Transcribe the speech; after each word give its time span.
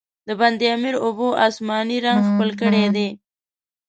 د 0.27 0.29
بند 0.39 0.59
امیر 0.75 0.95
اوبو، 1.03 1.27
آسماني 1.47 1.97
رنګ 2.05 2.19
خپل 2.29 2.49
کړی 2.61 2.85
دی. 2.95 3.07